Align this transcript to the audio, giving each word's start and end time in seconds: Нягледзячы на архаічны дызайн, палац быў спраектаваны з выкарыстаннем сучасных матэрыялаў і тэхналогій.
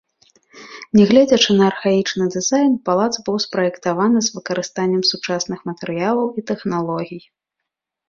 Нягледзячы 0.99 1.51
на 1.59 1.67
архаічны 1.73 2.25
дызайн, 2.37 2.73
палац 2.91 3.11
быў 3.29 3.37
спраектаваны 3.45 4.19
з 4.31 4.35
выкарыстаннем 4.41 5.01
сучасных 5.13 5.59
матэрыялаў 5.75 6.27
і 6.37 6.41
тэхналогій. 6.53 7.25